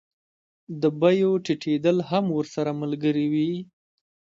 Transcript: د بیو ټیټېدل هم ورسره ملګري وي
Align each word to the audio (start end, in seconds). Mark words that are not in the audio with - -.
د 0.81 0.83
بیو 1.01 1.31
ټیټېدل 1.45 1.97
هم 2.09 2.25
ورسره 2.37 2.71
ملګري 2.81 3.25
وي 3.33 3.51